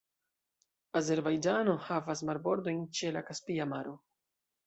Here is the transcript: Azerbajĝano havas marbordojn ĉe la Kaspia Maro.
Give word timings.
Azerbajĝano 0.99 1.75
havas 1.89 2.25
marbordojn 2.31 2.81
ĉe 3.01 3.13
la 3.17 3.25
Kaspia 3.27 3.71
Maro. 3.75 3.93